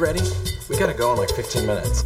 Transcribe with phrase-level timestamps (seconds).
[0.00, 0.22] ready?
[0.70, 2.04] We gotta go in like 15 minutes.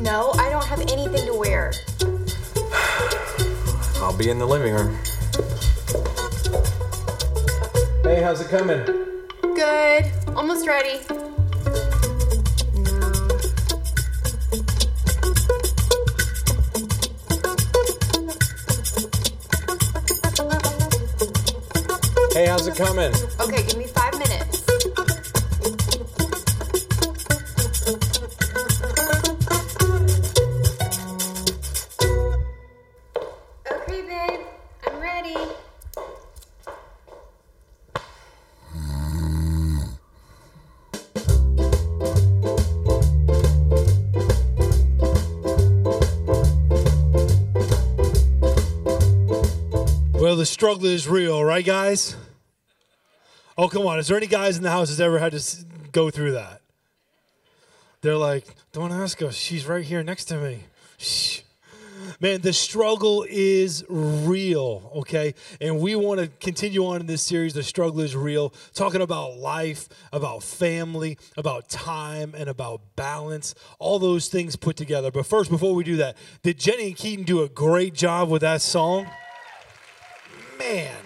[0.00, 1.72] No, I don't have anything to wear.
[4.02, 4.98] I'll be in the living room.
[8.02, 8.84] Hey, how's it coming?
[9.54, 10.10] Good.
[10.34, 10.98] Almost ready.
[22.32, 23.12] Hey, how's it coming?
[23.40, 23.86] Okay, give me
[50.68, 52.14] struggle is real, right, guys?
[53.56, 53.98] Oh, come on.
[53.98, 56.60] Is there any guys in the house that's ever had to go through that?
[58.02, 59.34] They're like, don't ask us.
[59.34, 60.64] She's right here next to me.
[60.98, 61.40] Shh.
[62.20, 65.34] Man, the struggle is real, okay?
[65.58, 69.38] And we want to continue on in this series, The Struggle is Real, talking about
[69.38, 75.10] life, about family, about time, and about balance, all those things put together.
[75.10, 78.42] But first, before we do that, did Jenny and Keaton do a great job with
[78.42, 79.06] that song?
[80.58, 80.96] Man,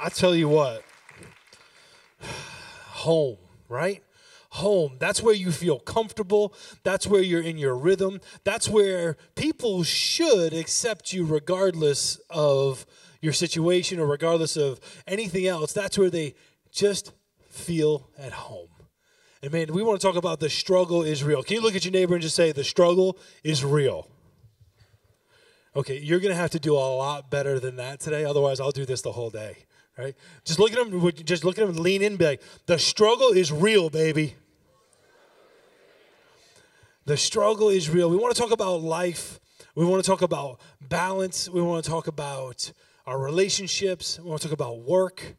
[0.00, 0.84] I tell you what,
[2.88, 4.02] home, right?
[4.50, 4.96] Home.
[4.98, 6.52] That's where you feel comfortable.
[6.82, 8.20] That's where you're in your rhythm.
[8.44, 12.84] That's where people should accept you regardless of
[13.22, 15.72] your situation or regardless of anything else.
[15.72, 16.34] That's where they
[16.70, 17.12] just
[17.48, 18.68] feel at home.
[19.42, 21.42] And man, we want to talk about the struggle is real.
[21.42, 24.08] Can you look at your neighbor and just say, the struggle is real?
[25.76, 28.24] Okay, you're going to have to do a lot better than that today.
[28.24, 29.56] Otherwise, I'll do this the whole day.
[29.96, 30.16] Right?
[30.44, 31.12] Just look at him.
[31.24, 31.76] Just look at him.
[31.76, 32.16] Lean in.
[32.16, 34.34] Be like, the struggle is real, baby.
[37.04, 38.10] The struggle is real.
[38.10, 39.38] We want to talk about life.
[39.74, 41.48] We want to talk about balance.
[41.48, 42.72] We want to talk about
[43.06, 44.18] our relationships.
[44.18, 45.36] We want to talk about work.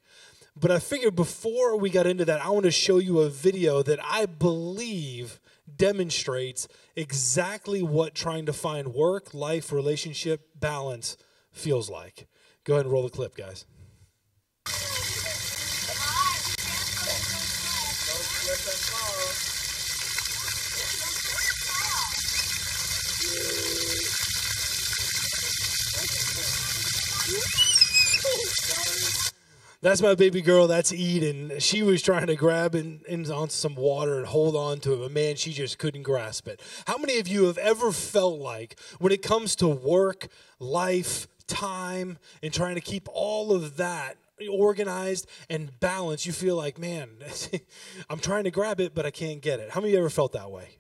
[0.59, 3.83] But I figured before we got into that, I want to show you a video
[3.83, 5.39] that I believe
[5.77, 11.17] demonstrates exactly what trying to find work, life, relationship balance
[11.51, 12.27] feels like.
[12.63, 13.65] Go ahead and roll the clip, guys.
[29.81, 30.67] That's my baby girl.
[30.67, 31.53] That's Eden.
[31.57, 34.97] She was trying to grab in, in onto some water and hold on to it,
[34.97, 36.61] but man, she just couldn't grasp it.
[36.85, 40.27] How many of you have ever felt like when it comes to work,
[40.59, 46.77] life, time, and trying to keep all of that organized and balanced, you feel like,
[46.77, 47.09] man,
[48.09, 49.71] I'm trying to grab it, but I can't get it.
[49.71, 50.77] How many of you ever felt that way?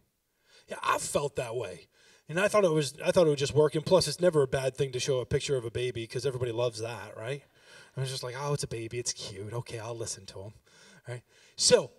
[0.67, 1.87] Yeah, I've felt that way.
[2.29, 3.81] And I thought it was I thought it was just working.
[3.81, 6.53] Plus, it's never a bad thing to show a picture of a baby because everybody
[6.53, 7.43] loves that, right?
[7.95, 9.53] I was just like, oh, it's a baby, it's cute.
[9.53, 10.53] Okay, I'll listen to him.
[11.07, 11.23] Right?
[11.55, 11.91] So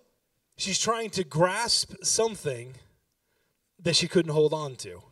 [0.57, 2.75] she's trying to grasp something
[3.81, 5.03] that she couldn't hold on to.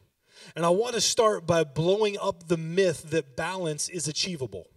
[0.56, 4.68] And I want to start by blowing up the myth that balance is achievable.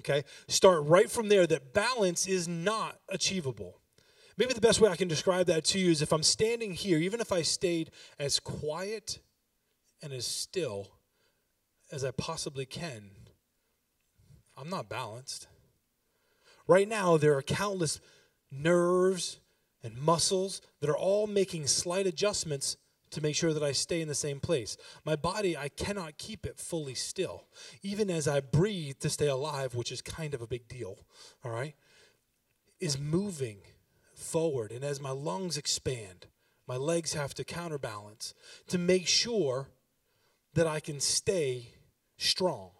[0.00, 0.24] Okay?
[0.48, 3.80] Start right from there that balance is not achievable.
[4.36, 6.98] Maybe the best way I can describe that to you is if I'm standing here,
[6.98, 9.20] even if I stayed as quiet
[10.02, 10.88] and as still
[11.92, 13.10] as I possibly can,
[14.56, 15.48] I'm not balanced.
[16.66, 18.00] Right now, there are countless
[18.50, 19.40] nerves
[19.82, 22.76] and muscles that are all making slight adjustments
[23.10, 24.76] to make sure that I stay in the same place.
[25.04, 27.44] My body, I cannot keep it fully still,
[27.82, 30.98] even as I breathe to stay alive, which is kind of a big deal,
[31.44, 31.74] all right,
[32.80, 33.58] is moving
[34.14, 34.72] forward.
[34.72, 36.26] And as my lungs expand,
[36.66, 38.34] my legs have to counterbalance
[38.68, 39.68] to make sure
[40.54, 41.68] that I can stay
[42.16, 42.70] strong.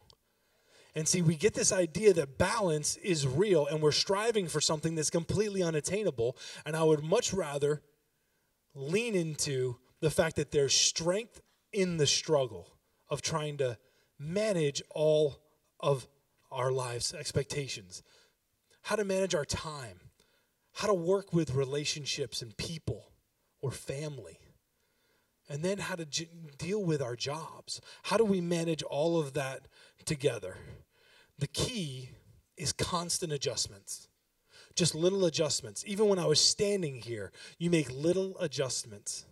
[0.94, 4.94] And see, we get this idea that balance is real and we're striving for something
[4.94, 6.36] that's completely unattainable.
[6.64, 7.82] And I would much rather
[8.74, 11.40] lean into the fact that there's strength
[11.72, 13.76] in the struggle of trying to
[14.18, 15.40] manage all
[15.80, 16.06] of
[16.50, 18.02] our lives' expectations,
[18.82, 19.98] how to manage our time,
[20.74, 23.10] how to work with relationships and people
[23.60, 24.38] or family.
[25.48, 27.80] And then how to j- deal with our jobs.
[28.04, 29.68] How do we manage all of that
[30.04, 30.56] together?
[31.38, 32.10] The key
[32.56, 34.08] is constant adjustments.
[34.74, 35.84] Just little adjustments.
[35.86, 39.24] Even when I was standing here, you make little adjustments.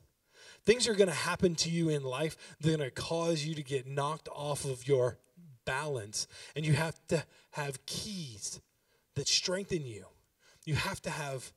[0.64, 2.36] Things are going to happen to you in life.
[2.60, 5.18] They're going to cause you to get knocked off of your
[5.64, 6.28] balance.
[6.54, 8.60] And you have to have keys
[9.16, 10.06] that strengthen you.
[10.64, 11.52] You have to have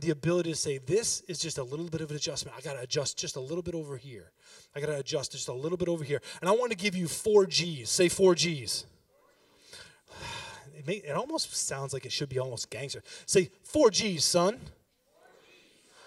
[0.00, 2.56] the ability to say, this is just a little bit of an adjustment.
[2.56, 4.30] I got to adjust just a little bit over here.
[4.74, 6.20] I got to adjust just a little bit over here.
[6.40, 7.90] And I want to give you four G's.
[7.90, 8.86] Say four G's.
[10.72, 13.02] It, may, it almost sounds like it should be almost gangster.
[13.26, 14.58] Say four G's, son.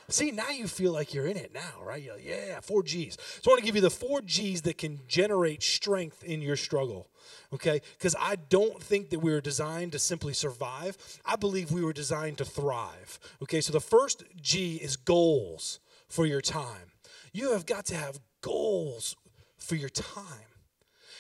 [0.10, 2.02] See, now you feel like you're in it now, right?
[2.02, 3.18] You're like, yeah, four G's.
[3.42, 6.56] So I want to give you the four G's that can generate strength in your
[6.56, 7.10] struggle,
[7.54, 7.82] okay?
[7.98, 10.98] Because I don't think that we were designed to simply survive.
[11.26, 13.62] I believe we were designed to thrive, okay?
[13.62, 16.92] So the first G is goals for your time.
[17.32, 19.16] You have got to have goals
[19.58, 20.26] for your time.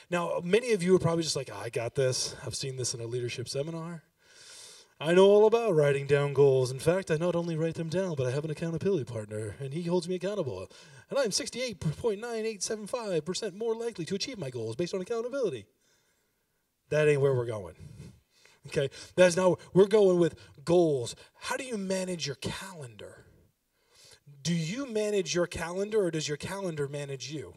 [0.09, 2.35] Now, many of you are probably just like, I got this.
[2.45, 4.03] I've seen this in a leadership seminar.
[5.05, 6.71] I know all about writing down goals.
[6.71, 9.73] In fact, I not only write them down, but I have an accountability partner, and
[9.73, 10.65] he holds me accountable.
[11.09, 15.65] And I'm 68.9875% more likely to achieve my goals based on accountability.
[16.87, 17.75] That ain't where we're going.
[18.67, 18.89] Okay?
[19.17, 21.17] That's not, we're going with goals.
[21.33, 23.25] How do you manage your calendar?
[24.41, 27.55] Do you manage your calendar, or does your calendar manage you?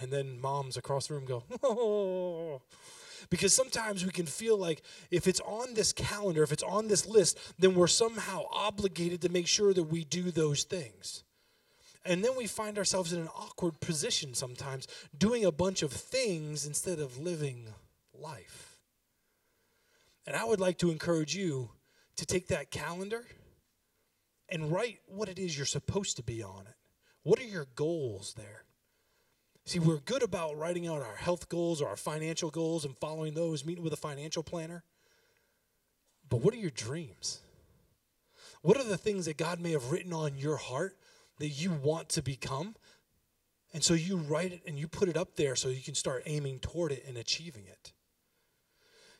[0.00, 2.60] And then moms across the room go, oh.
[3.32, 7.06] Because sometimes we can feel like if it's on this calendar, if it's on this
[7.06, 11.24] list, then we're somehow obligated to make sure that we do those things.
[12.04, 14.86] And then we find ourselves in an awkward position sometimes,
[15.16, 17.68] doing a bunch of things instead of living
[18.12, 18.76] life.
[20.26, 21.70] And I would like to encourage you
[22.16, 23.24] to take that calendar
[24.50, 26.76] and write what it is you're supposed to be on it.
[27.22, 28.64] What are your goals there?
[29.64, 33.34] See, we're good about writing out our health goals or our financial goals and following
[33.34, 34.82] those, meeting with a financial planner.
[36.28, 37.40] But what are your dreams?
[38.62, 40.96] What are the things that God may have written on your heart
[41.38, 42.74] that you want to become?
[43.72, 46.22] And so you write it and you put it up there so you can start
[46.26, 47.92] aiming toward it and achieving it.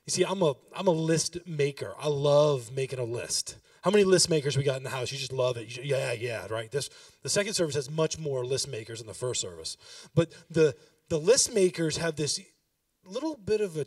[0.06, 1.94] You see, I'm a I'm a list maker.
[1.98, 3.56] I love making a list.
[3.82, 5.10] How many list makers we got in the house?
[5.10, 5.76] You just love it.
[5.76, 6.70] You, yeah, yeah, right.
[6.70, 6.88] This
[7.22, 9.76] the second service has much more list makers than the first service,
[10.14, 10.74] but the
[11.08, 12.40] the list makers have this
[13.04, 13.86] little bit of a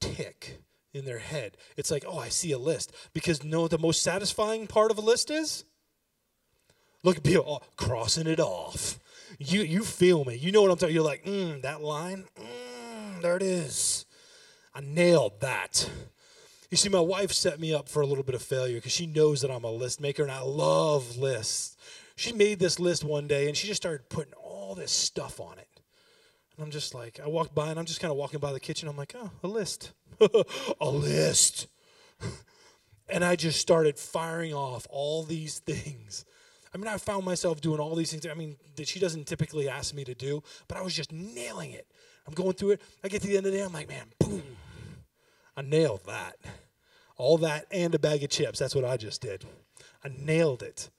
[0.00, 0.62] tick
[0.94, 1.56] in their head.
[1.76, 5.02] It's like, oh, I see a list because no, the most satisfying part of a
[5.02, 5.64] list is
[7.02, 8.98] look at people oh, crossing it off.
[9.38, 10.36] You you feel me?
[10.36, 10.94] You know what I'm talking?
[10.94, 14.04] You're like, mm, that line, mm, there it is.
[14.74, 15.90] I nailed that.
[16.72, 19.04] You see, my wife set me up for a little bit of failure because she
[19.04, 21.76] knows that I'm a list maker and I love lists.
[22.16, 25.58] She made this list one day and she just started putting all this stuff on
[25.58, 25.68] it.
[26.56, 28.58] And I'm just like, I walked by and I'm just kind of walking by the
[28.58, 28.88] kitchen.
[28.88, 29.92] I'm like, oh, a list.
[30.80, 31.66] a list.
[33.10, 36.24] and I just started firing off all these things.
[36.74, 38.26] I mean, I found myself doing all these things.
[38.26, 41.72] I mean, that she doesn't typically ask me to do, but I was just nailing
[41.72, 41.86] it.
[42.26, 42.82] I'm going through it.
[43.04, 44.42] I get to the end of the day, I'm like, man, boom.
[45.56, 46.36] I nailed that.
[47.16, 48.58] All that and a bag of chips.
[48.58, 49.44] That's what I just did.
[50.04, 50.90] I nailed it.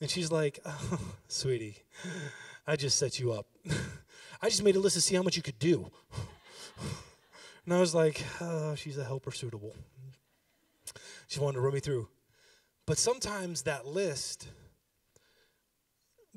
[0.00, 1.82] And she's like, oh, sweetie,
[2.66, 3.46] I just set you up.
[4.42, 5.90] I just made a list to see how much you could do.
[7.66, 9.76] And I was like, oh, she's a helper suitable.
[11.28, 12.08] She wanted to run me through.
[12.86, 14.48] But sometimes that list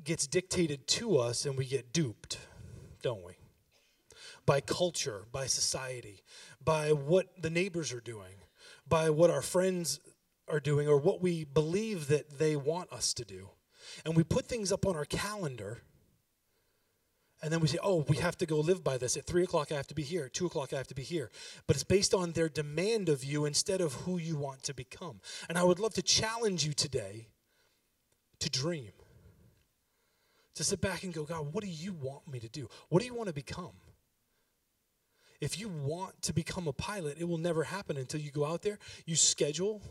[0.04, 2.38] gets dictated to us and we get duped,
[3.02, 3.32] don't we?
[4.46, 6.22] By culture, by society,
[6.64, 8.34] by what the neighbors are doing,
[8.88, 10.00] by what our friends
[10.48, 13.50] are doing, or what we believe that they want us to do.
[14.04, 15.82] And we put things up on our calendar.
[17.42, 19.16] And then we say, oh, we have to go live by this.
[19.16, 20.26] At three o'clock, I have to be here.
[20.26, 21.30] At two o'clock, I have to be here.
[21.66, 25.20] But it's based on their demand of you instead of who you want to become.
[25.48, 27.28] And I would love to challenge you today
[28.40, 28.92] to dream,
[30.54, 32.68] to sit back and go, God, what do you want me to do?
[32.88, 33.72] What do you want to become?
[35.44, 38.62] If you want to become a pilot, it will never happen until you go out
[38.62, 39.82] there, you schedule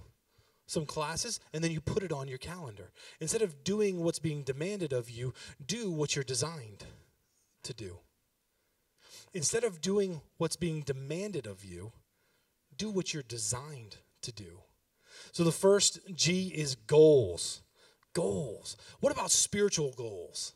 [0.65, 2.91] some classes, and then you put it on your calendar.
[3.19, 5.31] Instead of doing what's being demanded of you,
[5.63, 6.86] do what you're designed
[7.62, 8.00] to do.
[9.36, 11.91] Instead of doing what's being demanded of you,
[12.75, 14.62] do what you're designed to do.
[15.33, 17.62] So the first G is goals.
[18.13, 18.75] Goals.
[19.01, 20.53] What about spiritual goals?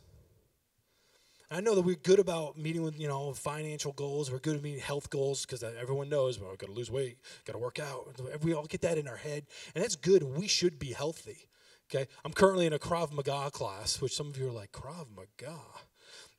[1.50, 4.30] I know that we're good about meeting with, you know, financial goals.
[4.30, 7.54] We're good at meeting health goals because everyone knows, well, got to lose weight, got
[7.54, 8.20] to work out.
[8.44, 9.46] We all get that in our head.
[9.74, 10.24] And that's good.
[10.24, 11.48] We should be healthy.
[11.90, 12.10] Okay.
[12.26, 15.58] I'm currently in a Krav Maga class, which some of you are like, Krav Maga?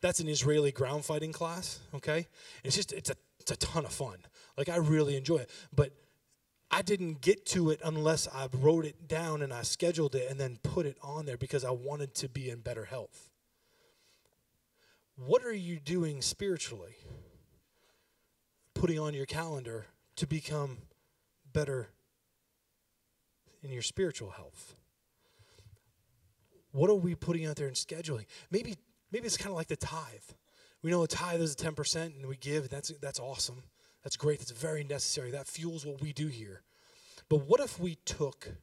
[0.03, 1.81] That's an Israeli ground fighting class.
[1.95, 2.27] Okay.
[2.63, 4.19] It's just, it's a, it's a ton of fun.
[4.59, 5.51] Like, I really enjoy it.
[5.75, 5.93] But
[6.71, 10.39] I didn't get to it unless I wrote it down and I scheduled it and
[10.39, 13.31] then put it on there because I wanted to be in better health.
[15.27, 16.95] What are you doing spiritually?
[18.75, 20.79] Putting on your calendar to become
[21.53, 21.89] better
[23.65, 24.77] in your spiritual health.
[26.71, 28.27] What are we putting out there in scheduling?
[28.53, 28.77] Maybe
[29.11, 30.31] maybe it's kind of like the tithe.
[30.83, 33.65] We know a tithe is a 10% and we give, and that's that's awesome.
[34.05, 34.39] That's great.
[34.39, 35.33] That's very necessary.
[35.33, 36.63] That fuels what we do here.
[37.29, 38.55] But what if we took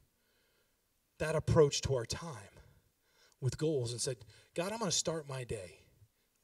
[1.20, 2.62] that approach to our time
[3.42, 4.16] with goals and said,
[4.56, 5.85] God, I'm going to start my day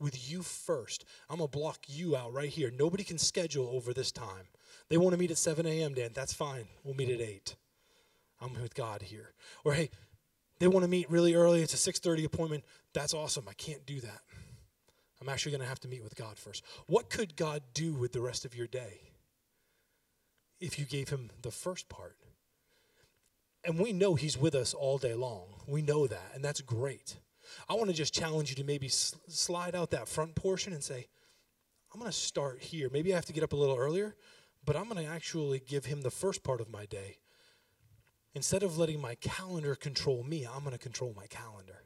[0.01, 1.05] with you first.
[1.29, 2.71] I'm going to block you out right here.
[2.77, 4.47] Nobody can schedule over this time.
[4.89, 6.11] They want to meet at 7 a.m., Dan.
[6.13, 6.65] That's fine.
[6.83, 7.31] We'll meet at mm-hmm.
[7.31, 7.55] 8.
[8.41, 9.33] I'm with God here.
[9.63, 9.89] Or, hey,
[10.59, 11.61] they want to meet really early.
[11.61, 12.63] It's a 6:30 appointment.
[12.93, 13.45] That's awesome.
[13.47, 14.21] I can't do that.
[15.21, 16.63] I'm actually going to have to meet with God first.
[16.87, 19.11] What could God do with the rest of your day
[20.59, 22.17] if you gave him the first part?
[23.63, 25.45] And we know he's with us all day long.
[25.67, 27.17] We know that, and that's great.
[27.69, 31.07] I want to just challenge you to maybe slide out that front portion and say,
[31.93, 32.89] I'm going to start here.
[32.91, 34.15] Maybe I have to get up a little earlier,
[34.65, 37.17] but I'm going to actually give him the first part of my day.
[38.33, 41.83] Instead of letting my calendar control me, I'm going to control my calendar.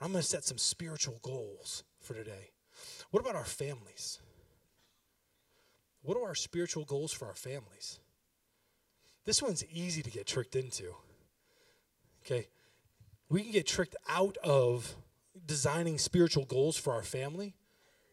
[0.00, 2.50] I'm going to set some spiritual goals for today.
[3.10, 4.20] What about our families?
[6.02, 8.00] What are our spiritual goals for our families?
[9.24, 10.94] This one's easy to get tricked into.
[12.24, 12.48] Okay?
[13.30, 14.96] We can get tricked out of
[15.44, 17.54] designing spiritual goals for our family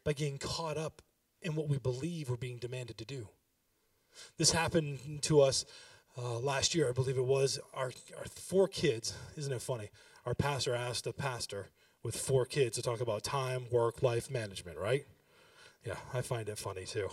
[0.03, 1.01] by getting caught up
[1.41, 3.29] in what we believe we're being demanded to do.
[4.37, 5.65] This happened to us
[6.17, 7.59] uh, last year, I believe it was.
[7.73, 9.89] Our, our four kids, isn't it funny?
[10.25, 11.67] Our pastor asked a pastor
[12.03, 15.05] with four kids to talk about time, work, life management, right?
[15.85, 17.09] Yeah, I find it funny too.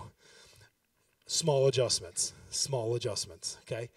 [1.27, 3.91] Small adjustments, small adjustments, okay?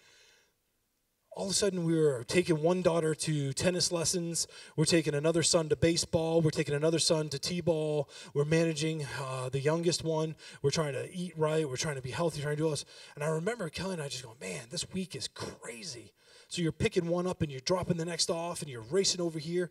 [1.36, 4.46] All of a sudden we were taking one daughter to tennis lessons.
[4.74, 6.40] We're taking another son to baseball.
[6.40, 8.08] We're taking another son to t-ball.
[8.32, 10.34] We're managing uh, the youngest one.
[10.62, 11.68] We're trying to eat right.
[11.68, 12.86] We're trying to be healthy trying to do all this.
[13.14, 16.14] And i remember kelly and i just going man this week is crazy.
[16.48, 19.38] So you're picking one up and you're dropping the next off and you're racing over
[19.38, 19.70] here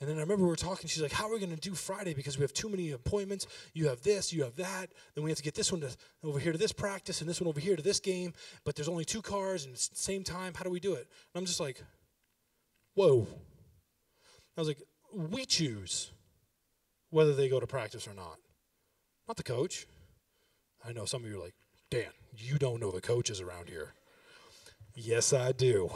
[0.00, 0.88] and then I remember we were talking.
[0.88, 2.12] She's like, "How are we going to do Friday?
[2.12, 3.46] Because we have too many appointments.
[3.72, 4.90] You have this, you have that.
[5.14, 7.40] Then we have to get this one to, over here to this practice, and this
[7.40, 8.34] one over here to this game.
[8.64, 10.52] But there's only two cars, and it's the same time.
[10.54, 11.82] How do we do it?" And I'm just like,
[12.94, 13.26] "Whoa!"
[14.56, 14.82] I was like,
[15.14, 16.10] "We choose
[17.10, 18.38] whether they go to practice or not,
[19.26, 19.86] not the coach."
[20.84, 21.54] I know some of you are like,
[21.90, 23.94] "Dan, you don't know the coaches around here."
[24.98, 25.90] Yes, I do.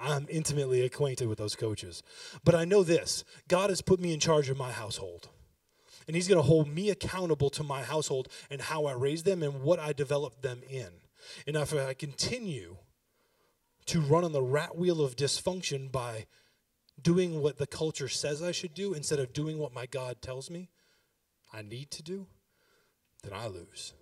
[0.00, 2.02] I'm intimately acquainted with those coaches.
[2.42, 5.28] But I know this God has put me in charge of my household.
[6.06, 9.42] And He's going to hold me accountable to my household and how I raise them
[9.42, 10.88] and what I develop them in.
[11.46, 12.78] And if I continue
[13.86, 16.24] to run on the rat wheel of dysfunction by
[17.00, 20.50] doing what the culture says I should do instead of doing what my God tells
[20.50, 20.70] me
[21.52, 22.26] I need to do,
[23.22, 23.92] then I lose.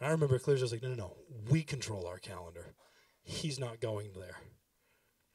[0.00, 1.16] And I remember clearly, I was like, no, no, no.
[1.48, 2.74] We control our calendar
[3.26, 4.36] he's not going there.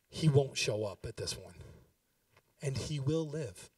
[0.09, 1.53] He won't show up at this one.
[2.61, 3.69] And he will live.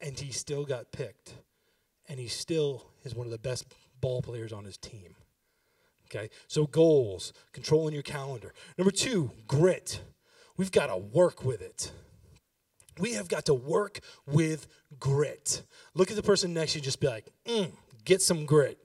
[0.00, 1.34] And he still got picked.
[2.08, 3.66] And he still is one of the best
[4.00, 5.14] ball players on his team.
[6.06, 6.30] Okay?
[6.48, 8.52] So, goals, controlling your calendar.
[8.78, 10.00] Number two, grit.
[10.56, 11.92] We've got to work with it.
[12.98, 14.68] We have got to work with
[15.00, 15.62] grit.
[15.94, 17.72] Look at the person next to you, just be like, mm,
[18.04, 18.78] get some grit.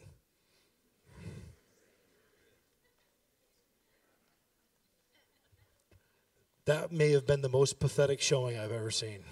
[6.70, 9.24] That may have been the most pathetic showing I've ever seen.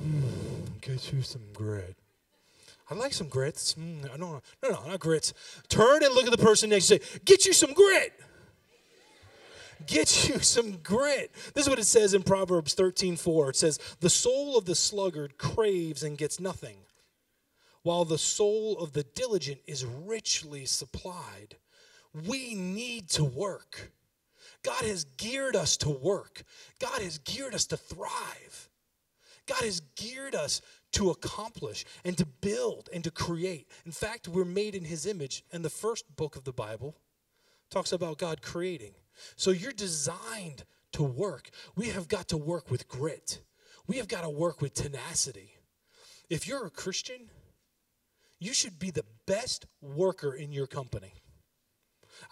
[0.00, 1.96] Mm, get you some grit.
[2.88, 3.74] I like some grits.
[3.74, 5.34] Mm, no, no, no, no, not grits.
[5.68, 7.00] Turn and look at the person next to you.
[7.00, 8.12] Say, get you some grit.
[9.88, 11.32] Get you some grit.
[11.52, 13.50] This is what it says in Proverbs 13 4.
[13.50, 16.76] It says, The soul of the sluggard craves and gets nothing,
[17.82, 21.56] while the soul of the diligent is richly supplied.
[22.24, 23.90] We need to work.
[24.64, 26.42] God has geared us to work.
[26.80, 28.70] God has geared us to thrive.
[29.46, 33.68] God has geared us to accomplish and to build and to create.
[33.84, 35.44] In fact, we're made in His image.
[35.52, 36.96] And the first book of the Bible
[37.70, 38.94] talks about God creating.
[39.36, 41.50] So you're designed to work.
[41.76, 43.40] We have got to work with grit,
[43.86, 45.50] we have got to work with tenacity.
[46.30, 47.28] If you're a Christian,
[48.38, 51.12] you should be the best worker in your company.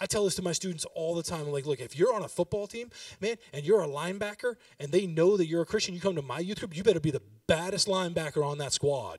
[0.01, 1.43] I tell this to my students all the time.
[1.43, 4.93] I'm like, look, if you're on a football team, man, and you're a linebacker, and
[4.93, 7.11] they know that you're a Christian, you come to my youth group, you better be
[7.11, 9.19] the baddest linebacker on that squad.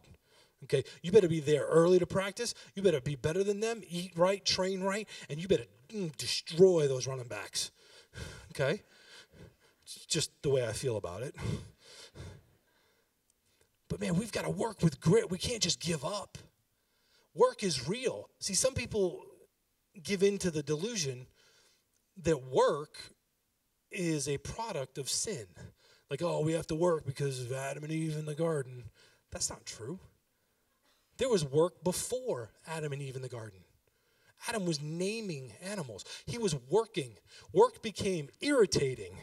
[0.63, 2.53] Okay, you better be there early to practice.
[2.73, 6.87] You better be better than them, eat right, train right, and you better mm, destroy
[6.87, 7.71] those running backs.
[8.51, 8.83] Okay,
[9.83, 11.35] it's just the way I feel about it.
[13.89, 15.29] But man, we've got to work with grit.
[15.29, 16.37] We can't just give up.
[17.35, 18.29] Work is real.
[18.39, 19.23] See, some people
[20.01, 21.27] give in to the delusion
[22.23, 22.97] that work
[23.91, 25.45] is a product of sin.
[26.09, 28.83] Like, oh, we have to work because of Adam and Eve in the garden.
[29.31, 29.99] That's not true.
[31.17, 33.59] There was work before Adam and Eve in the garden.
[34.47, 36.03] Adam was naming animals.
[36.25, 37.13] He was working.
[37.53, 39.17] Work became irritating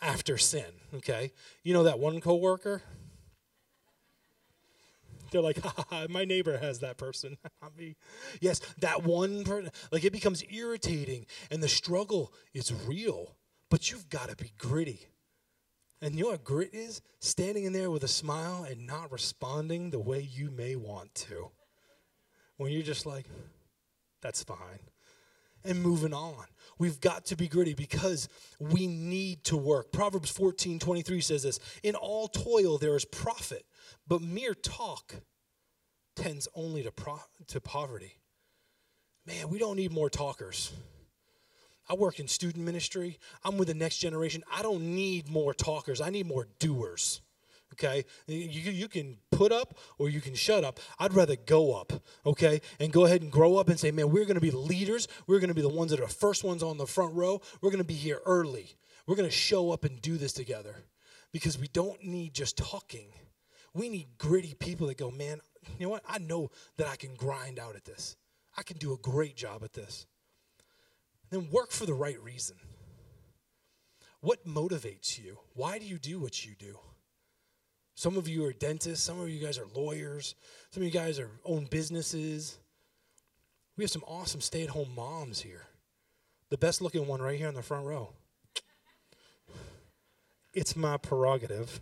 [0.00, 1.32] after sin, okay?
[1.62, 2.82] You know that one coworker?
[5.30, 7.96] They're like, ha, ha, ha, my neighbor has that person, not me.
[8.40, 13.36] Yes, that one person, like it becomes irritating and the struggle is real,
[13.70, 15.08] but you've got to be gritty.
[16.00, 17.02] And you know what grit is?
[17.18, 21.50] Standing in there with a smile and not responding the way you may want to.
[22.56, 23.26] When you're just like,
[24.22, 24.80] that's fine.
[25.68, 26.46] And moving on.
[26.78, 29.92] We've got to be gritty because we need to work.
[29.92, 33.66] Proverbs 14 23 says this In all toil there is profit,
[34.06, 35.16] but mere talk
[36.16, 38.16] tends only to, pro- to poverty.
[39.26, 40.72] Man, we don't need more talkers.
[41.86, 43.18] I work in student ministry.
[43.44, 44.42] I'm with the next generation.
[44.50, 46.00] I don't need more talkers.
[46.00, 47.20] I need more doers.
[47.74, 48.04] Okay?
[48.26, 50.80] You, you can put up or you can shut up.
[50.98, 51.92] I'd rather go up,
[52.26, 52.60] okay?
[52.80, 55.06] And go ahead and grow up and say, man, we're going to be leaders.
[55.26, 57.40] We're going to be the ones that are first ones on the front row.
[57.60, 58.76] We're going to be here early.
[59.06, 60.74] We're going to show up and do this together
[61.32, 63.08] because we don't need just talking.
[63.74, 65.40] We need gritty people that go, man,
[65.78, 66.02] you know what?
[66.08, 68.16] I know that I can grind out at this.
[68.56, 70.06] I can do a great job at this
[71.30, 72.56] then work for the right reason.
[74.20, 75.38] What motivates you?
[75.54, 76.78] Why do you do what you do?
[77.98, 80.36] Some of you are dentists, some of you guys are lawyers,
[80.70, 82.56] some of you guys are own businesses.
[83.76, 85.66] We have some awesome stay-at-home moms here.
[86.48, 88.12] The best looking one right here in the front row.
[90.54, 91.80] It's my prerogative.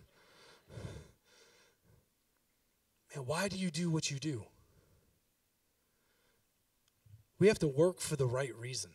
[3.15, 4.47] Man, why do you do what you do?
[7.39, 8.93] We have to work for the right reason.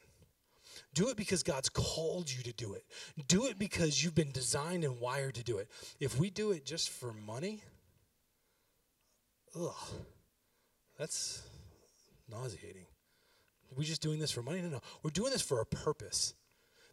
[0.94, 2.84] Do it because God's called you to do it.
[3.28, 5.70] Do it because you've been designed and wired to do it.
[6.00, 7.62] If we do it just for money,
[9.58, 9.74] ugh,
[11.00, 11.44] that's
[12.30, 12.86] nauseating.
[13.72, 14.62] Are we just doing this for money?
[14.62, 14.82] No, no.
[15.02, 16.34] We're doing this for a purpose.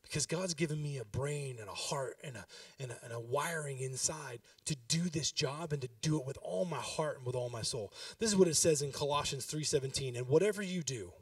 [0.03, 2.47] Because God's given me a brain and a heart and a,
[2.81, 6.39] and a, and a wiring inside to do this job and to do it with
[6.41, 7.93] all my heart and with all my soul.
[8.19, 10.17] This is what it says in Colossians 3:17.
[10.17, 11.13] And whatever you do,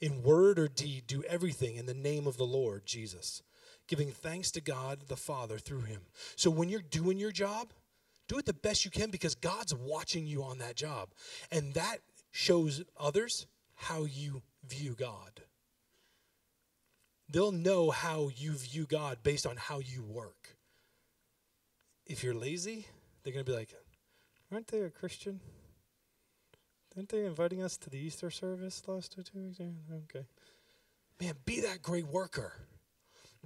[0.00, 3.42] in word or deed, do everything in the name of the Lord Jesus,
[3.88, 6.02] giving thanks to God the Father through him.
[6.36, 7.72] So when you're doing your job,
[8.28, 11.10] do it the best you can because God's watching you on that job.
[11.50, 11.98] And that
[12.30, 15.42] shows others how you view God.
[17.28, 20.56] They'll know how you view God based on how you work.
[22.06, 22.86] If you're lazy,
[23.22, 23.74] they're going to be like,
[24.52, 25.40] Aren't they a Christian?
[26.96, 29.58] Aren't they inviting us to the Easter service last two weeks?
[29.60, 30.26] Okay.
[31.20, 32.52] Man, be that great worker.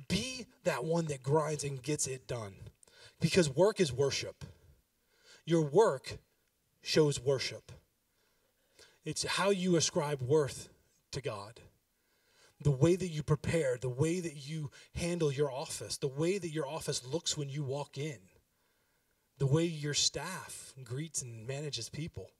[0.06, 2.54] Be that one that grinds and gets it done.
[3.20, 4.44] Because work is worship.
[5.44, 6.18] Your work
[6.82, 7.72] shows worship.
[9.04, 10.68] It's how you ascribe worth
[11.12, 11.60] to God.
[12.60, 16.50] The way that you prepare, the way that you handle your office, the way that
[16.50, 18.18] your office looks when you walk in,
[19.38, 22.30] the way your staff greets and manages people.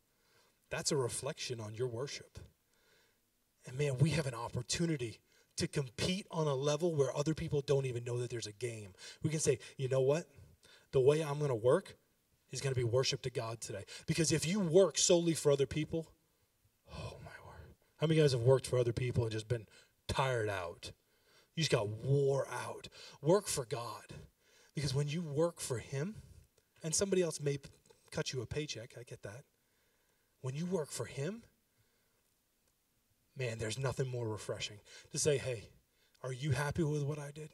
[0.71, 2.39] That's a reflection on your worship.
[3.67, 5.21] And man, we have an opportunity
[5.57, 8.91] to compete on a level where other people don't even know that there's a game.
[9.23, 10.27] We can say, you know what?
[10.93, 11.97] The way I'm going to work
[12.51, 13.85] is going to be worship to God today.
[14.07, 16.09] Because if you work solely for other people,
[16.93, 17.75] oh my word.
[17.97, 19.67] How many guys have worked for other people and just been
[20.07, 20.93] tired out?
[21.57, 22.89] You just got wore out.
[23.21, 24.15] Work for God.
[24.75, 26.15] Because when you work for Him,
[26.83, 27.59] and somebody else may
[28.13, 29.43] cut you a paycheck, I get that.
[30.41, 31.43] When you work for Him,
[33.37, 34.79] man, there's nothing more refreshing
[35.13, 35.69] to say, hey,
[36.23, 37.51] are you happy with what I did?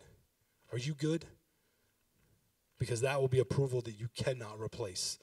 [0.73, 1.25] Are you good?
[2.79, 5.19] Because that will be approval that you cannot replace.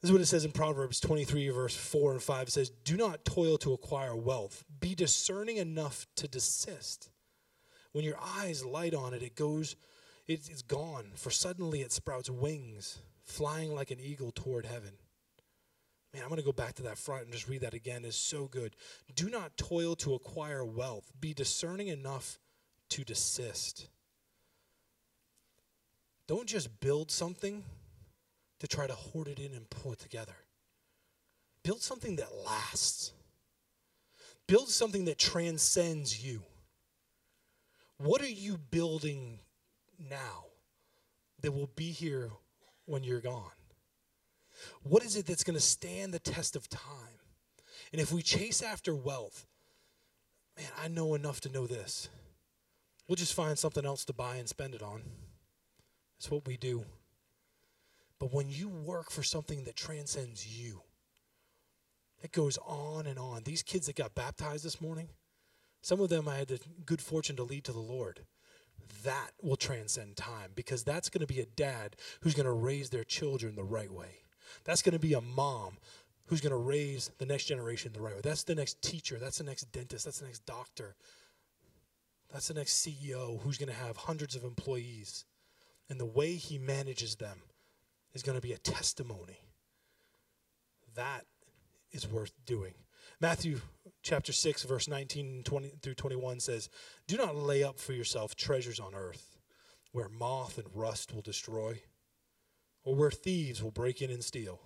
[0.00, 2.48] This is what it says in Proverbs 23, verse 4 and 5.
[2.48, 4.64] It says, Do not toil to acquire wealth.
[4.78, 7.10] Be discerning enough to desist.
[7.92, 9.74] When your eyes light on it, it goes,
[10.28, 14.92] it's gone, for suddenly it sprouts wings, flying like an eagle toward heaven.
[16.12, 18.04] Man, I'm going to go back to that front and just read that again.
[18.04, 18.74] It's so good.
[19.14, 21.10] Do not toil to acquire wealth.
[21.20, 22.38] Be discerning enough
[22.90, 23.88] to desist.
[26.26, 27.64] Don't just build something
[28.60, 30.34] to try to hoard it in and pull it together.
[31.62, 33.12] Build something that lasts.
[34.46, 36.42] Build something that transcends you.
[37.98, 39.40] What are you building
[39.98, 40.46] now
[41.42, 42.30] that will be here
[42.86, 43.50] when you're gone?
[44.82, 47.20] What is it that's going to stand the test of time?
[47.92, 49.46] And if we chase after wealth,
[50.56, 52.08] man, I know enough to know this.
[53.06, 55.02] We'll just find something else to buy and spend it on.
[56.18, 56.84] It's what we do.
[58.18, 60.82] But when you work for something that transcends you,
[62.22, 63.44] it goes on and on.
[63.44, 65.08] These kids that got baptized this morning,
[65.80, 68.20] some of them I had the good fortune to lead to the Lord.
[69.04, 72.90] That will transcend time because that's going to be a dad who's going to raise
[72.90, 74.22] their children the right way.
[74.64, 75.78] That's going to be a mom
[76.26, 78.20] who's going to raise the next generation the right way.
[78.22, 79.18] That's the next teacher.
[79.18, 80.04] That's the next dentist.
[80.04, 80.94] That's the next doctor.
[82.32, 85.24] That's the next CEO who's going to have hundreds of employees.
[85.88, 87.38] And the way he manages them
[88.12, 89.40] is going to be a testimony.
[90.94, 91.24] That
[91.92, 92.74] is worth doing.
[93.20, 93.60] Matthew
[94.02, 96.68] chapter 6, verse 19 20 through 21 says,
[97.06, 99.38] Do not lay up for yourself treasures on earth,
[99.92, 101.80] where moth and rust will destroy,
[102.88, 104.60] or where thieves will break in and steal.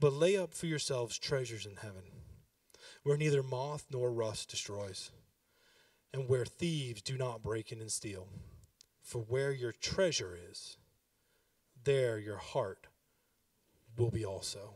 [0.00, 2.02] But lay up for yourselves treasures in heaven,
[3.04, 5.12] where neither moth nor rust destroys,
[6.12, 8.26] and where thieves do not break in and steal.
[9.04, 10.78] For where your treasure is,
[11.84, 12.88] there your heart
[13.96, 14.74] will be also.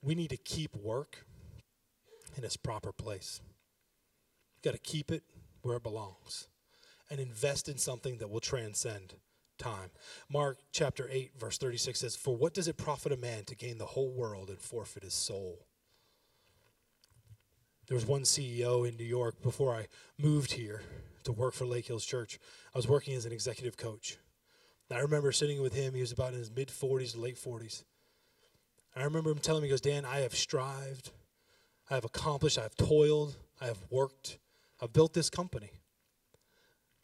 [0.00, 1.26] We need to keep work
[2.34, 3.42] in its proper place.
[4.62, 5.24] Got to keep it
[5.60, 6.48] where it belongs
[7.10, 9.16] and invest in something that will transcend
[9.58, 9.90] time.
[10.30, 13.78] Mark chapter 8, verse 36 says, For what does it profit a man to gain
[13.78, 15.66] the whole world and forfeit his soul?
[17.86, 19.88] There was one CEO in New York before I
[20.18, 20.82] moved here
[21.24, 22.38] to work for Lake Hills Church.
[22.74, 24.18] I was working as an executive coach.
[24.90, 27.82] I remember sitting with him, he was about in his mid 40s, late 40s.
[28.94, 31.10] I remember him telling me, he goes, Dan, I have strived,
[31.90, 34.38] I have accomplished, I have toiled, I have worked,
[34.80, 35.70] I've built this company.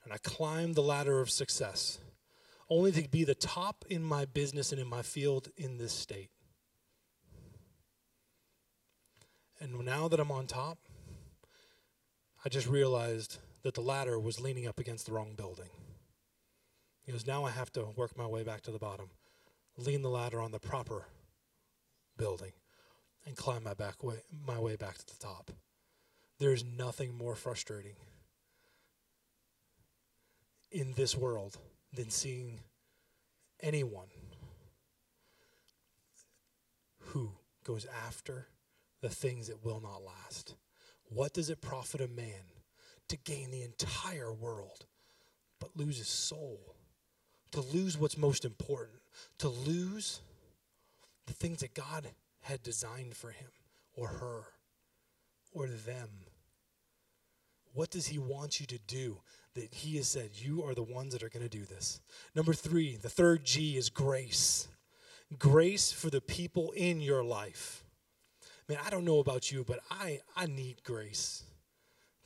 [0.04, 1.98] And I climbed the ladder of success
[2.70, 6.30] only to be the top in my business and in my field in this state.
[9.60, 10.78] And now that I'm on top,
[12.44, 15.68] I just realized that the ladder was leaning up against the wrong building.
[17.10, 19.10] Goes, Now I have to work my way back to the bottom,
[19.76, 21.06] lean the ladder on the proper
[22.16, 22.52] building,
[23.26, 25.50] and climb my, back way, my way back to the top.
[26.38, 27.96] There's nothing more frustrating
[30.70, 31.58] in this world
[31.92, 32.60] than seeing
[33.60, 34.08] anyone
[36.98, 37.32] who
[37.64, 38.46] goes after
[39.00, 40.54] the things that will not last.
[41.08, 42.44] What does it profit a man
[43.08, 44.86] to gain the entire world
[45.58, 46.74] but lose his soul?
[47.52, 49.00] To lose what's most important,
[49.38, 50.20] to lose
[51.26, 52.06] the things that God
[52.42, 53.50] had designed for him
[53.94, 54.44] or her
[55.52, 56.08] or them.
[57.72, 59.18] What does he want you to do
[59.54, 62.00] that he has said, you are the ones that are going to do this?
[62.34, 64.68] Number three, the third G is grace.
[65.38, 67.84] Grace for the people in your life.
[68.68, 71.44] Man, I don't know about you, but I, I need grace.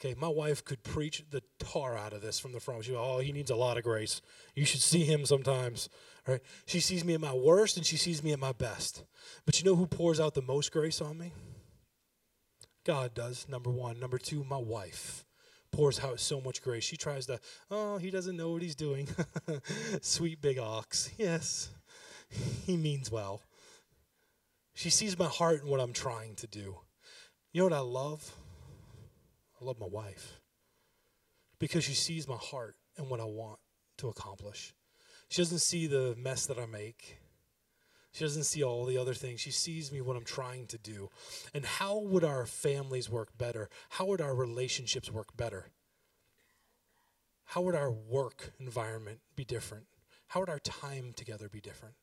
[0.01, 2.85] Okay, my wife could preach the tar out of this from the front.
[2.85, 4.21] She, oh, he needs a lot of grace.
[4.55, 5.89] You should see him sometimes.
[6.27, 6.41] Right?
[6.67, 9.05] She sees me at my worst and she sees me at my best.
[9.47, 11.33] But you know who pours out the most grace on me?
[12.85, 13.99] God does, number one.
[13.99, 15.24] Number two, my wife
[15.75, 16.85] pours out so much grace.
[16.85, 19.09] She tries to, oh, he doesn't know what he's doing.
[20.01, 21.11] Sweet big ox.
[21.19, 21.71] Yes,
[22.65, 23.43] he means well.
[24.75, 26.77] She sees my heart and what I'm trying to do.
[27.53, 28.35] You know what I love?
[29.61, 30.41] I love my wife
[31.59, 33.59] because she sees my heart and what I want
[33.99, 34.75] to accomplish.
[35.29, 37.19] She doesn't see the mess that I make.
[38.15, 39.41] She doesn't see all the other things.
[39.41, 41.11] She sees me what I'm trying to do.
[41.53, 43.69] And how would our families work better?
[43.89, 45.67] How would our relationships work better?
[47.47, 49.87] How would our work environment be different?
[50.29, 51.97] How would our time together be different?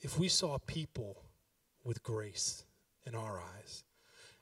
[0.00, 1.24] If we saw people
[1.82, 2.64] with grace
[3.04, 3.82] in our eyes,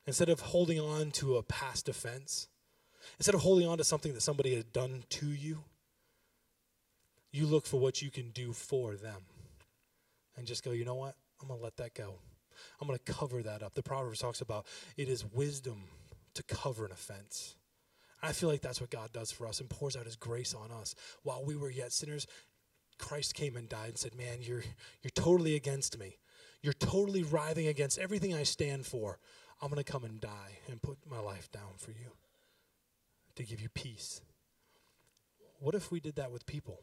[0.06, 2.46] instead of holding on to a past offense,
[3.18, 5.64] instead of holding on to something that somebody had done to you,
[7.32, 9.22] you look for what you can do for them
[10.38, 11.16] and just go, you know what?
[11.40, 12.20] I'm going to let that go.
[12.80, 13.74] I'm going to cover that up.
[13.74, 15.84] The Proverbs talks about it is wisdom
[16.34, 17.56] to cover an offense.
[18.22, 20.70] I feel like that's what God does for us and pours out his grace on
[20.72, 20.94] us.
[21.22, 22.26] While we were yet sinners,
[22.98, 24.64] Christ came and died and said, Man, you're,
[25.02, 26.18] you're totally against me.
[26.60, 29.18] You're totally writhing against everything I stand for.
[29.62, 32.12] I'm going to come and die and put my life down for you
[33.36, 34.20] to give you peace.
[35.60, 36.80] What if we did that with people?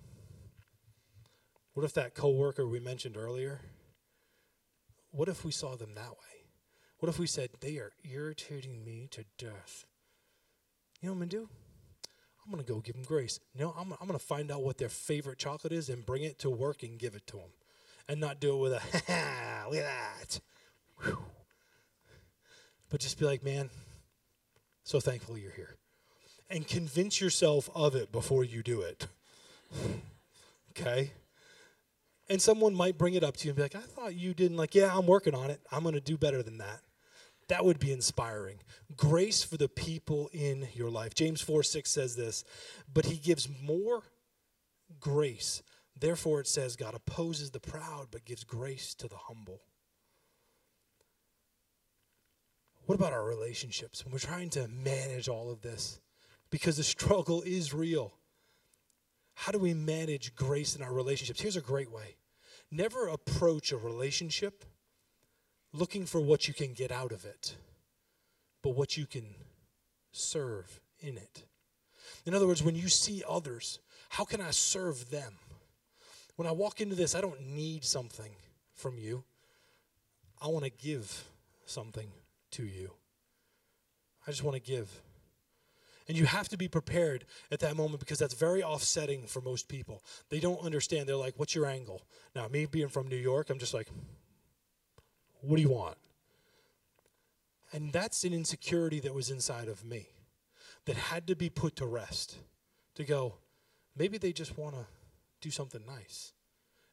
[1.75, 3.59] What if that coworker we mentioned earlier?
[5.11, 6.47] What if we saw them that way?
[6.99, 9.85] What if we said, they are irritating me to death?
[11.01, 11.49] You know what I'm going to do?
[12.45, 13.41] I'm going to go give them grace.
[13.53, 16.39] Know, I'm, I'm going to find out what their favorite chocolate is and bring it
[16.39, 17.49] to work and give it to them.
[18.07, 20.39] And not do it with a, ha ha, look at that.
[21.03, 21.17] Whew.
[22.89, 23.69] But just be like, man,
[24.85, 25.75] so thankful you're here.
[26.49, 29.07] And convince yourself of it before you do it.
[30.71, 31.11] okay?
[32.27, 34.57] And someone might bring it up to you and be like, I thought you didn't
[34.57, 35.61] like, yeah, I'm working on it.
[35.71, 36.81] I'm going to do better than that.
[37.47, 38.57] That would be inspiring.
[38.97, 41.13] Grace for the people in your life.
[41.13, 42.43] James 4 6 says this,
[42.91, 44.03] but he gives more
[44.99, 45.61] grace.
[45.97, 49.61] Therefore, it says, God opposes the proud, but gives grace to the humble.
[52.85, 54.03] What about our relationships?
[54.03, 55.99] When we're trying to manage all of this,
[56.49, 58.13] because the struggle is real.
[59.36, 61.41] How do we manage grace in our relationships?
[61.41, 62.15] Here's a great way
[62.71, 64.65] never approach a relationship
[65.71, 67.56] looking for what you can get out of it,
[68.63, 69.26] but what you can
[70.12, 71.43] serve in it.
[72.26, 75.36] In other words, when you see others, how can I serve them?
[76.36, 78.32] When I walk into this, I don't need something
[78.74, 79.24] from you.
[80.41, 81.24] I want to give
[81.65, 82.08] something
[82.52, 82.91] to you.
[84.28, 84.89] I just want to give.
[86.08, 89.68] And you have to be prepared at that moment because that's very offsetting for most
[89.68, 90.04] people.
[90.30, 91.10] They don't understand.
[91.10, 92.04] They're like, What's your angle?
[92.36, 93.88] Now, me being from New York, I'm just like,
[95.41, 95.98] What do you want?
[97.74, 100.08] And that's an insecurity that was inside of me
[100.86, 102.38] that had to be put to rest.
[102.96, 103.36] To go,
[103.98, 104.86] maybe they just want to
[105.41, 106.32] do something nice.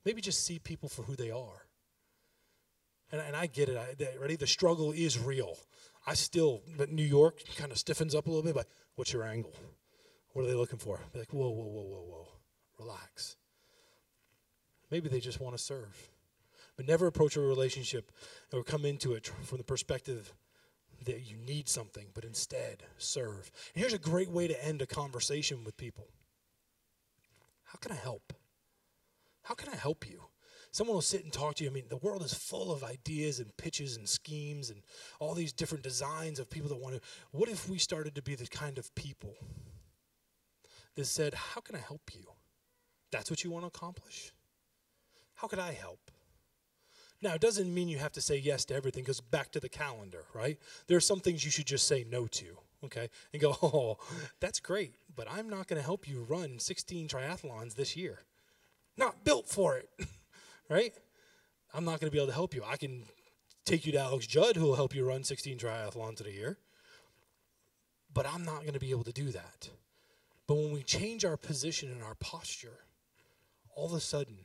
[0.05, 1.66] Maybe just see people for who they are.
[3.12, 3.77] And, and I get it.
[3.77, 4.37] I, ready?
[4.37, 5.57] The struggle is real.
[6.07, 9.24] I still, but New York kind of stiffens up a little bit, but what's your
[9.24, 9.52] angle?
[10.33, 11.00] What are they looking for?
[11.12, 12.28] Be like, whoa, whoa, whoa, whoa, whoa.
[12.78, 13.37] Relax.
[14.90, 16.11] Maybe they just want to serve.
[16.76, 18.11] But never approach a relationship
[18.52, 20.33] or come into it from the perspective
[21.05, 23.50] that you need something, but instead serve.
[23.74, 26.09] And here's a great way to end a conversation with people
[27.64, 28.33] How can I help?
[29.42, 30.22] How can I help you?
[30.72, 31.70] Someone will sit and talk to you.
[31.70, 34.80] I mean, the world is full of ideas and pitches and schemes and
[35.20, 37.00] all these different designs of people that want to.
[37.30, 39.35] What if we started to be the kind of people
[40.94, 42.24] that said, How can I help you?
[43.11, 44.32] That's what you want to accomplish?
[45.35, 46.11] How could I help?
[47.20, 49.68] Now, it doesn't mean you have to say yes to everything because back to the
[49.68, 50.58] calendar, right?
[50.87, 53.11] There are some things you should just say no to, okay?
[53.32, 53.98] And go, oh,
[54.40, 58.20] that's great, but I'm not going to help you run 16 triathlons this year.
[58.96, 59.90] Not built for it.
[60.68, 60.92] right?
[61.75, 62.62] I'm not going to be able to help you.
[62.66, 63.05] I can
[63.64, 66.59] take you to Alex Judd, who will help you run 16 triathlons in a year,
[68.12, 69.70] but I'm not going to be able to do that.
[70.46, 72.81] But when we change our position and our posture,
[73.75, 74.37] all of a sudden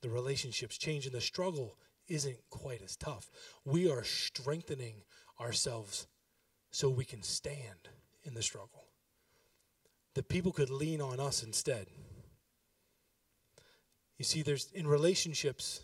[0.00, 1.76] the relationships change and the struggle
[2.08, 3.30] isn't quite as tough.
[3.64, 5.02] We are strengthening
[5.40, 6.06] ourselves
[6.70, 7.88] so we can stand
[8.24, 8.84] in the struggle.
[10.14, 11.86] That people could lean on us instead.
[14.22, 15.80] You see, there's in relationships,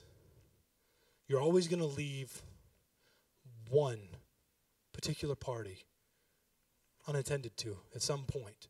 [1.26, 2.40] you're always going to leave
[3.68, 3.98] one
[4.92, 5.86] particular party
[7.08, 8.68] unattended to at some point.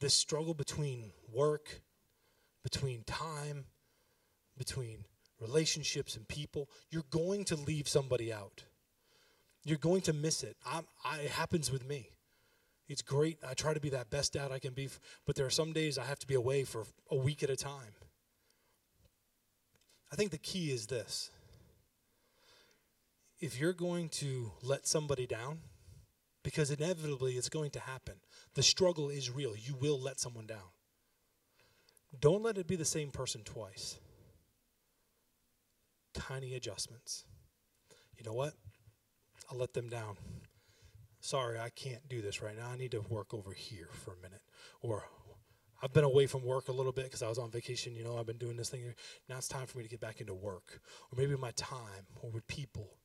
[0.00, 1.80] This struggle between work,
[2.62, 3.64] between time,
[4.58, 5.06] between
[5.40, 8.64] relationships and people, you're going to leave somebody out.
[9.64, 10.58] You're going to miss it.
[10.66, 10.82] I,
[11.22, 12.10] it happens with me.
[12.86, 13.38] It's great.
[13.48, 14.90] I try to be that best dad I can be,
[15.24, 17.56] but there are some days I have to be away for a week at a
[17.56, 17.94] time.
[20.12, 21.30] I think the key is this
[23.40, 25.58] if you're going to let somebody down,
[26.42, 28.14] because inevitably it's going to happen,
[28.54, 29.54] the struggle is real.
[29.56, 30.70] You will let someone down.
[32.18, 33.98] Don't let it be the same person twice.
[36.14, 37.24] Tiny adjustments.
[38.16, 38.54] You know what?
[39.50, 40.16] I'll let them down.
[41.20, 42.70] Sorry, I can't do this right now.
[42.70, 44.42] I need to work over here for a minute.
[44.80, 45.04] Or
[45.82, 47.94] I've been away from work a little bit because I was on vacation.
[47.94, 48.94] You know, I've been doing this thing.
[49.28, 50.80] Now it's time for me to get back into work,
[51.12, 52.96] or maybe my time, or with people.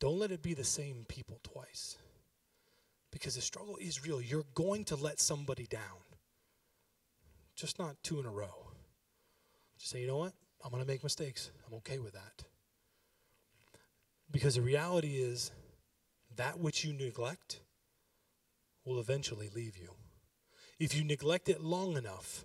[0.00, 1.96] Don't let it be the same people twice,
[3.10, 4.20] because the struggle is real.
[4.20, 6.02] You're going to let somebody down,
[7.54, 8.68] just not two in a row.
[9.78, 10.32] Just say, you know what?
[10.64, 11.50] I'm going to make mistakes.
[11.66, 12.44] I'm okay with that.
[14.30, 15.52] Because the reality is,
[16.36, 17.60] that which you neglect
[18.84, 19.90] will eventually leave you.
[20.82, 22.44] If you neglect it long enough,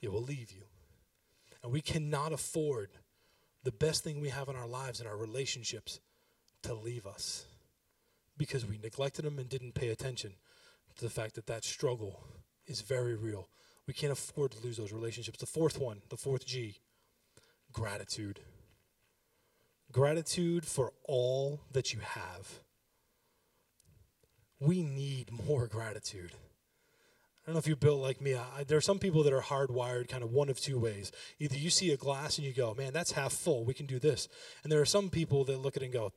[0.00, 0.62] it will leave you.
[1.60, 2.90] And we cannot afford
[3.64, 5.98] the best thing we have in our lives and our relationships
[6.62, 7.46] to leave us
[8.38, 10.34] because we neglected them and didn't pay attention
[10.94, 12.20] to the fact that that struggle
[12.64, 13.48] is very real.
[13.88, 15.40] We can't afford to lose those relationships.
[15.40, 16.76] The fourth one, the fourth G,
[17.72, 18.38] gratitude.
[19.90, 22.60] Gratitude for all that you have.
[24.60, 26.34] We need more gratitude.
[27.44, 28.34] I don't know if you're built like me.
[28.34, 31.12] I, there are some people that are hardwired kind of one of two ways.
[31.38, 33.66] Either you see a glass and you go, man, that's half full.
[33.66, 34.28] We can do this.
[34.62, 36.12] And there are some people that look at it and go,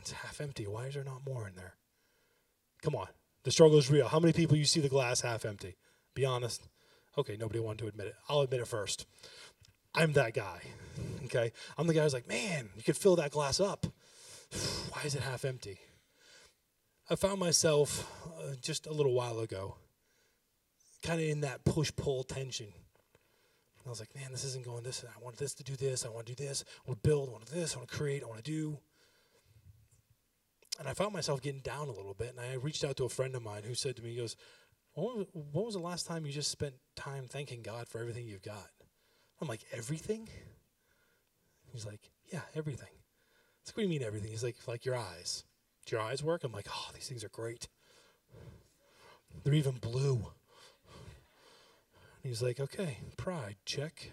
[0.00, 0.66] it's half empty.
[0.66, 1.76] Why is there not more in there?
[2.82, 3.06] Come on.
[3.44, 4.08] The struggle is real.
[4.08, 5.76] How many people you see the glass half empty?
[6.16, 6.68] Be honest.
[7.16, 8.14] Okay, nobody wanted to admit it.
[8.28, 9.06] I'll admit it first.
[9.94, 10.62] I'm that guy.
[11.26, 11.52] Okay?
[11.78, 13.86] I'm the guy who's like, man, you could fill that glass up.
[14.90, 15.78] Why is it half empty?
[17.08, 19.76] I found myself uh, just a little while ago
[21.02, 22.68] kind of in that push pull tension.
[23.84, 25.04] I was like, man, this isn't going this.
[25.04, 26.06] I want this to do this.
[26.06, 26.64] I want to do this.
[26.86, 27.28] I want to build.
[27.28, 27.74] I want to do this.
[27.74, 28.22] I want to create.
[28.22, 28.78] I want to do.
[30.78, 32.30] And I found myself getting down a little bit.
[32.36, 34.36] And I reached out to a friend of mine who said to me, he goes,
[34.94, 38.26] when was, when was the last time you just spent time thanking God for everything
[38.28, 38.68] you've got?
[39.40, 40.28] I'm like, everything?
[41.72, 42.88] He's like, yeah, everything.
[43.60, 44.30] It's like, what do you mean everything?
[44.30, 45.44] He's like, like your eyes.
[45.86, 46.44] Do your eyes work?
[46.44, 47.68] I'm like, oh, these things are great.
[49.42, 50.26] They're even blue.
[52.22, 54.10] He's like, okay, pride, check.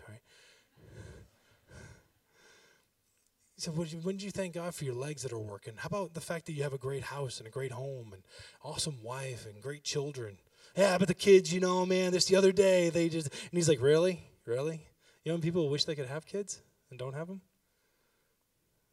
[3.55, 5.73] He said, when did you thank God for your legs that are working?
[5.75, 8.23] How about the fact that you have a great house and a great home and
[8.63, 10.37] awesome wife and great children?
[10.77, 13.67] Yeah, but the kids, you know, man, this the other day, they just, and he's
[13.67, 14.23] like, really?
[14.45, 14.87] Really?
[15.23, 17.41] You know, people wish they could have kids and don't have them?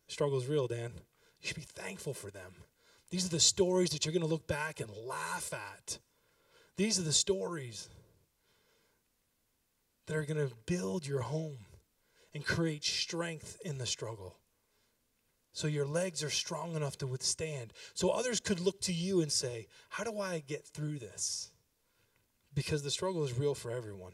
[0.08, 0.92] The struggle's real, Dan.
[1.40, 2.52] You should be thankful for them.
[3.10, 5.98] These are the stories that you're going to look back and laugh at.
[6.76, 7.88] These are the stories
[10.06, 11.58] that are going to build your home
[12.34, 14.36] and create strength in the struggle.
[15.52, 17.72] So your legs are strong enough to withstand.
[17.94, 21.50] So others could look to you and say, How do I get through this?
[22.54, 24.12] Because the struggle is real for everyone.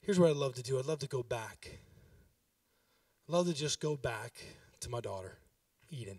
[0.00, 1.78] Here's what I'd love to do I'd love to go back.
[3.28, 4.32] I'd love to just go back
[4.80, 5.38] to my daughter,
[5.88, 6.18] Eden.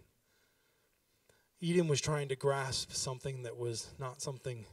[1.59, 4.65] Eden was trying to grasp something that was not something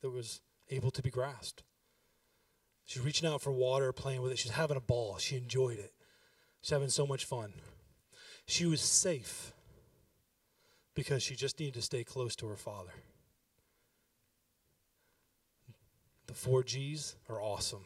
[0.00, 1.62] that was able to be grasped.
[2.84, 4.38] She's reaching out for water, playing with it.
[4.38, 5.18] She's having a ball.
[5.18, 5.92] She enjoyed it.
[6.60, 7.52] She's having so much fun.
[8.46, 9.52] She was safe
[10.94, 12.92] because she just needed to stay close to her father.
[16.28, 17.84] The four G's are awesome.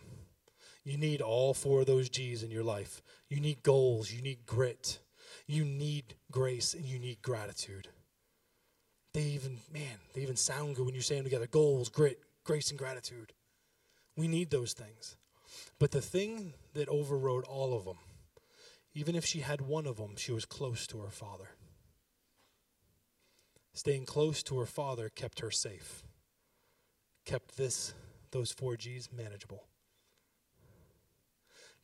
[0.85, 3.03] You need all four of those G's in your life.
[3.29, 4.99] You need goals, you need grit,
[5.47, 7.89] you need grace, and you need gratitude.
[9.13, 12.71] They even, man, they even sound good when you say them together goals, grit, grace
[12.71, 13.33] and gratitude.
[14.17, 15.17] We need those things.
[15.79, 17.99] But the thing that overrode all of them,
[18.93, 21.51] even if she had one of them, she was close to her father.
[23.73, 26.03] Staying close to her father kept her safe,
[27.25, 27.95] kept this,
[28.33, 29.63] those four G's manageable.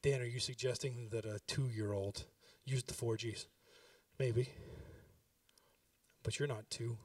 [0.03, 2.25] Dan, are you suggesting that a two year old
[2.65, 3.47] used the four G's?
[4.19, 4.49] Maybe.
[6.25, 6.99] But you're not two.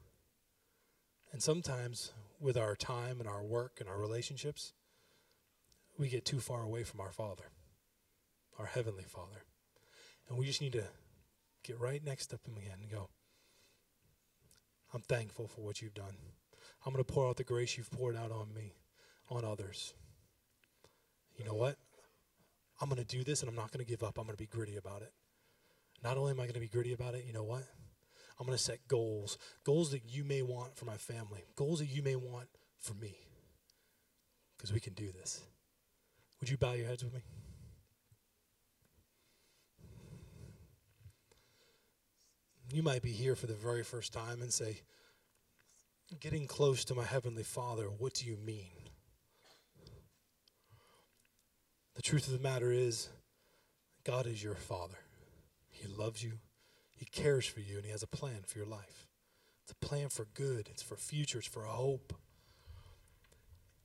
[1.30, 2.10] And sometimes
[2.42, 4.72] with our time and our work and our relationships,
[5.98, 7.44] we get too far away from our Father,
[8.58, 9.44] our Heavenly Father.
[10.28, 10.84] And we just need to
[11.62, 13.08] get right next to Him again and go,
[14.92, 16.16] I'm thankful for what you've done.
[16.84, 18.74] I'm going to pour out the grace you've poured out on me,
[19.30, 19.94] on others.
[21.38, 21.76] You know what?
[22.80, 24.18] I'm going to do this and I'm not going to give up.
[24.18, 25.12] I'm going to be gritty about it.
[26.02, 27.62] Not only am I going to be gritty about it, you know what?
[28.38, 31.86] I'm going to set goals, goals that you may want for my family, goals that
[31.86, 32.48] you may want
[32.80, 33.16] for me.
[34.56, 35.40] Because we can do this.
[36.40, 37.20] Would you bow your heads with me?
[42.72, 44.80] You might be here for the very first time and say,
[46.20, 48.70] Getting close to my Heavenly Father, what do you mean?
[51.94, 53.08] The truth of the matter is,
[54.04, 54.98] God is your Father.
[55.70, 56.32] He loves you.
[57.02, 59.08] He cares for you and He has a plan for your life.
[59.64, 62.12] It's a plan for good, it's for future, it's for hope.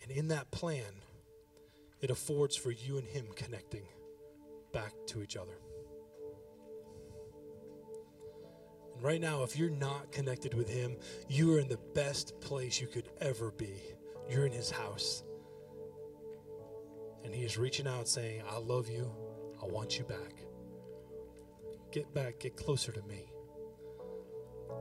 [0.03, 1.01] And in that plan,
[1.99, 3.81] it affords for you and Him connecting
[4.71, 5.57] back to each other.
[8.93, 10.95] And right now, if you're not connected with Him,
[11.27, 13.81] you are in the best place you could ever be.
[14.29, 15.23] You're in His house.
[17.23, 19.11] And He is reaching out saying, I love you.
[19.59, 20.36] I want you back
[21.91, 23.25] get back, get closer to me.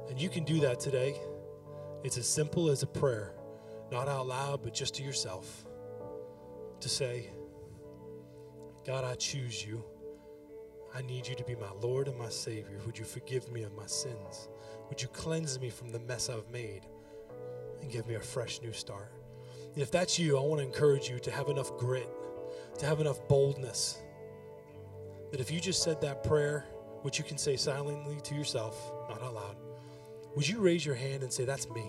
[0.08, 1.16] And you can do that today.
[2.04, 3.34] It's as simple as a prayer,
[3.90, 5.66] not out loud, but just to yourself.
[6.80, 7.30] To say,
[8.86, 9.84] God, I choose you.
[10.94, 12.78] I need you to be my Lord and my Savior.
[12.86, 14.48] Would you forgive me of my sins?
[14.88, 16.82] Would you cleanse me from the mess I've made
[17.80, 19.12] and give me a fresh new start?
[19.74, 22.08] If that's you, I want to encourage you to have enough grit,
[22.78, 23.98] to have enough boldness
[25.30, 26.64] that if you just said that prayer,
[27.06, 29.56] which you can say silently to yourself, not out loud,
[30.34, 31.88] would you raise your hand and say, That's me?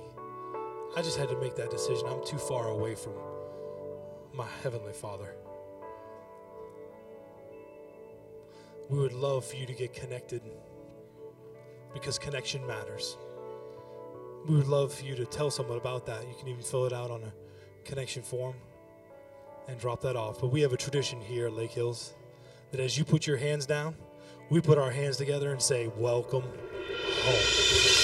[0.96, 2.06] I just had to make that decision.
[2.08, 3.14] I'm too far away from
[4.32, 5.34] my Heavenly Father.
[8.92, 10.44] We would love for you to get connected
[11.96, 13.18] because connection matters.
[14.48, 16.22] We would love for you to tell someone about that.
[16.28, 17.34] You can even fill it out on a
[17.86, 18.54] connection form.
[19.68, 20.40] and drop that off.
[20.42, 22.14] But we have a tradition here at Lake Hills
[22.70, 23.96] that as you put your hands down,
[24.50, 26.44] we put our hands together and say, Welcome
[27.24, 27.97] home.